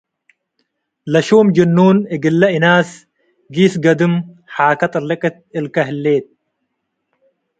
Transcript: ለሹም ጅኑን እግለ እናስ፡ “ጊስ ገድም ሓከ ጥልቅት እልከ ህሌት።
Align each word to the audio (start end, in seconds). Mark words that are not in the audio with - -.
ለሹም 1.11 1.47
ጅኑን 1.55 1.97
እግለ 2.15 2.41
እናስ፡ 2.55 2.89
“ጊስ 3.55 3.73
ገድም 3.83 4.13
ሓከ 4.55 4.81
ጥልቅት 4.93 5.35
እልከ 5.57 5.75
ህሌት። 5.87 6.25